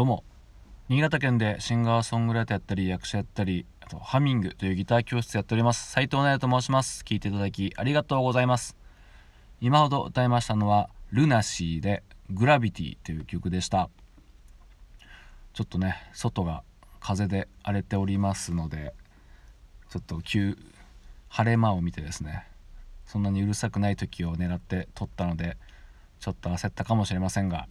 [0.00, 0.24] どうも。
[0.88, 5.92] 新潟県でシンガーソングライターやったり役者やったりあとハミングというギター教室やっております。
[5.92, 7.04] 斉藤奈也と申します。
[7.04, 8.78] 聞いていただきありがとうございます。
[9.60, 13.90] 今ほど歌いましたのはルナシーでグラビティという曲でした。
[15.52, 16.62] ちょっとね外が
[17.00, 18.94] 風で荒れておりますので
[19.90, 20.56] ちょっと急
[21.28, 22.46] 晴れ間を見てですね
[23.04, 25.58] そんなにうるさくない時を狙って撮ったので
[26.20, 27.68] ちょっと焦ったかもしれませんが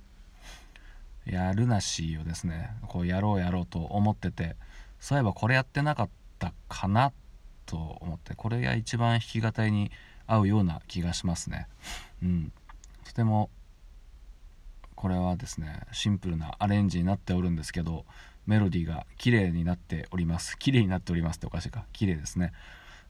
[1.30, 2.72] やるなしをですね。
[2.88, 4.56] こうやろうやろうと思ってて
[5.00, 6.10] そういえばこれやってなかっ
[6.40, 7.12] たかな
[7.66, 9.92] と思ってこれが一番弾き語りに
[10.28, 11.68] 合うような気がしますね。
[12.22, 12.52] うん、
[13.06, 13.50] とても
[14.96, 18.06] これはですねシンプルなアレンジになっておるんですけど
[18.46, 20.58] メロディーが綺麗になっております。
[20.58, 21.86] 綺麗になっておりますっておかしいか。
[21.94, 22.52] 綺麗ですね。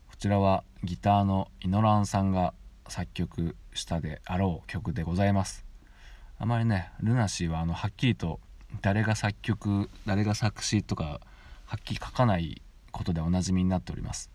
[0.09, 2.53] こちらはギターのイノランさんが
[2.89, 5.68] 作曲したであろう曲でございます。
[6.41, 8.39] あまりねルナシーはあのはっきりと
[8.81, 11.19] 誰が作曲誰が作詞とか
[11.65, 14.31] はっきり書かないことでおなじみになっております。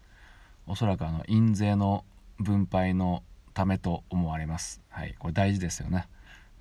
[0.66, 2.04] おそらくあの印税の
[2.38, 3.22] 分配の
[3.54, 4.80] ためと思われます。
[4.90, 6.06] はいこれ大事ですよね、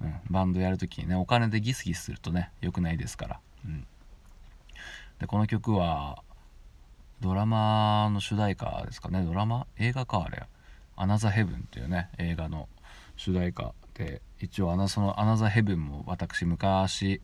[0.02, 3.86] うん、バンドやるときにねお金でギスギスするとね良くないですから、うん、
[5.20, 6.24] でこの曲は
[7.22, 9.24] ドラマの主題歌ですかね。
[9.24, 9.68] ドラマ？
[9.78, 10.44] 映画かあれ
[10.96, 12.70] 「アナザヘブン」っていうね映画の
[13.18, 13.74] 主題歌。
[13.94, 17.22] で一応アナその「アナザヘブン」も私昔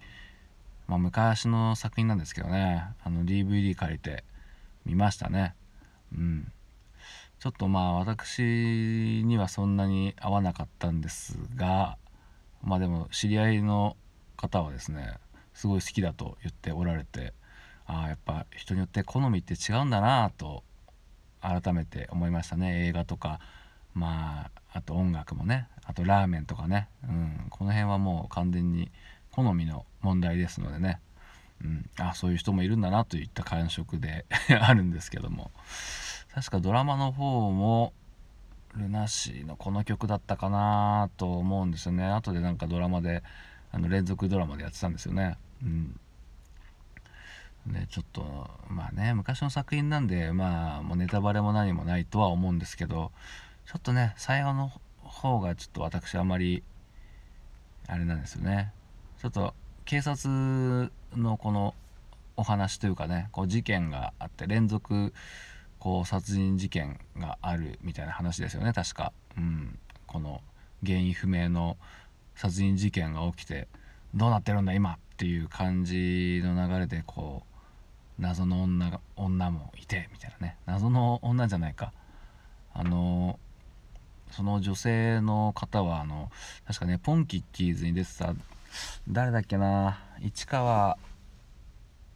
[0.88, 2.84] まあ昔の作品なんですけどね。
[3.04, 4.24] あの DVD 借りて
[4.86, 5.56] 見ましたね。
[6.14, 6.52] うん。
[7.40, 8.42] ちょっとまあ私
[9.24, 11.98] にはそんなに合わなかったんですが
[12.62, 13.96] まあでも知り合いの
[14.36, 15.14] 方はですね
[15.54, 17.34] すごい好きだと言っておられて
[17.86, 20.64] ああやっぱ人によって好みって違うんだなと
[21.42, 22.88] 改めて思いましたね。
[22.88, 23.40] 映画とか
[23.94, 28.92] まああと音楽もねあとラーメンとかね、うん、この辺はもう完全に
[29.32, 31.00] 好みの問題ですのでね、
[31.64, 34.28] うん、あそういう人もいるんだなといった感触で
[34.62, 35.50] あるんですけども。
[36.32, 37.92] 確かドラマの方も
[38.76, 42.06] ルナシーのこの曲だったかなと思うんですよね。
[42.06, 43.24] 後でなんかドラマで
[43.72, 45.40] あの連続ドラマでやってたんですよね。
[45.64, 46.00] うん。
[47.66, 53.12] でちょっとまあね昔の作品なんでまあもうネタバレも何もないとは思うんですけど
[53.66, 54.72] ちょっとね最後の
[55.10, 56.64] 方がちょっと私あまり
[57.88, 58.72] あれなんですよね。
[59.20, 59.54] ちょっと
[59.86, 61.74] 警察のこの
[62.38, 65.14] お話というかねこう事件があって連続
[65.80, 68.72] こう殺人事件があるみたいな話ですよね。
[68.72, 70.42] 確か、うん、この
[70.86, 71.78] 原因不明の
[72.36, 73.68] 殺人事件が起きて
[74.14, 80.58] どうなってるんだ今っていう感じの流れでこう謎の女女もいてみたいなね。
[80.66, 81.94] 謎の女じゃないか。
[82.74, 83.40] あの
[84.32, 86.32] その女性の方はあの
[86.68, 88.34] 確かねポンキッキーズに出てた
[89.08, 90.98] 誰だっけな市川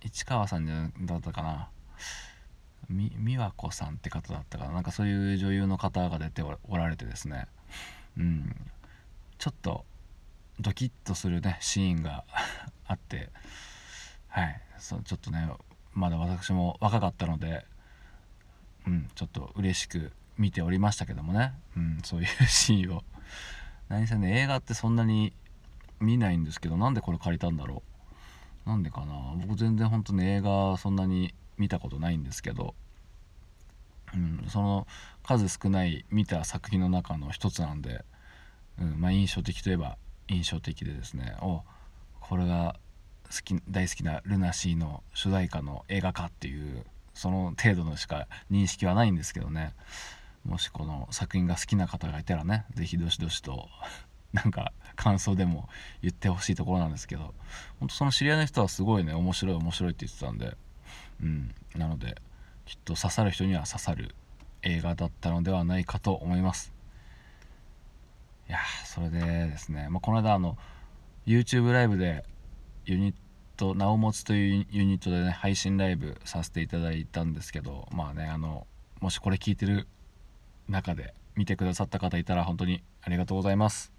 [0.03, 1.69] 市川さんじゃだったかな
[2.89, 7.47] 美和子さんって方だったかななんかそういう女優の方が出ておられてですね
[8.17, 8.55] うん。
[9.37, 9.85] ちょっと
[10.59, 12.23] ドキッとするねシーンが
[12.85, 13.29] あって
[14.27, 14.61] はい。
[14.77, 15.49] そちょっとね
[15.93, 17.65] まだ私も若かったので
[18.85, 23.03] うんちょっと嬉しく見ておりましたけどもね、うん、そういうシーンを。
[23.89, 25.33] 何せね映画ってそんなに
[25.99, 27.83] 見ないんですけどなんでこれ借りたんだろ
[28.65, 28.69] う。
[28.69, 29.33] なんでかな。
[29.45, 32.75] 僕全然本当に映画そんなに見たことないんですけど、
[34.13, 34.87] うん、その
[35.23, 38.05] 数少ない見た作品の中の一つなんで、
[38.79, 39.97] うんまあ、印象的といえば
[40.27, 41.35] 印象的でですね。
[41.41, 41.63] お
[42.21, 42.79] これが
[43.29, 49.73] 好き大好きなルナシーの主題歌の映画かっていうその程度のしか認識はないんですけどね。
[50.45, 53.69] もしこの作品が好きな方がいたらね是非どしどしと
[54.33, 55.69] なんか感想でも
[56.01, 57.33] 言ってほしいところなんですけど
[57.79, 60.57] 本当その知り合いの人はすごいね面白い面白いって言ってたんで
[61.21, 61.55] うん。
[61.75, 62.15] なので
[62.65, 64.15] きっと刺さる人には刺さる
[64.61, 66.73] 映画だったのではないかと思います。
[68.47, 70.57] いやそれでですね、まあ、この間あの
[71.25, 72.25] YouTube ライブで
[72.85, 73.15] ユニッ
[73.55, 78.67] ト「なおもつ」というユニットでね配信ライブさせていただいたんですけどまあねあの
[78.99, 79.87] もしこれ聞いてる
[80.73, 83.93] 中で見てくださった方いたら本当にありがとうございます。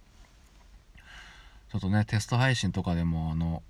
[1.71, 3.63] ちょっとねテスト配信とかでもあの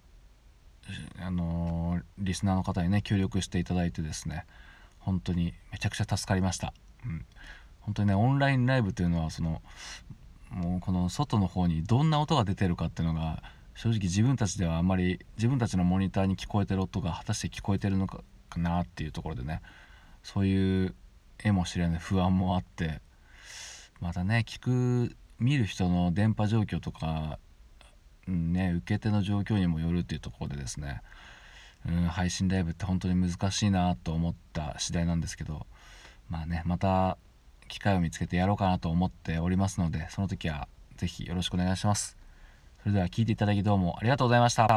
[1.19, 4.45] あのリスナーの方にね協力していただいてですね
[4.99, 6.75] 本当にめちゃくちゃ助かりました、
[7.07, 7.25] うん、
[7.81, 9.63] 本当にねオンラインライブというのはその
[10.51, 13.43] もうこの外の方にどんな音が出てるかっていうのが
[13.75, 18.23] 正直自分たちではあんまり自分たちのモニターに聞こえてる音が果たして聞こえてるのか
[18.57, 19.63] なっていうところでね
[20.23, 20.95] そういう
[21.43, 21.99] 絵も知れない。
[21.99, 23.01] 不安もあって。
[24.01, 27.39] またね聞く見る人の電波状況とか、
[28.31, 31.03] んね、受け手の状況にもよるっていうところでですね、
[31.87, 35.67] うん、配信ライブって本当に難しいなと思った次第なんですけど。
[36.29, 37.19] まあねまた
[37.69, 42.17] 機会を見つけてやろうかなと思っておりますのでその時は是非よろしくお願いします。
[42.83, 44.69] それでは聴いていただきどうもありがとうございました。